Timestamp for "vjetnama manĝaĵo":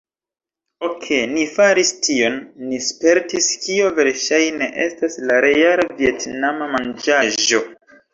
6.01-7.63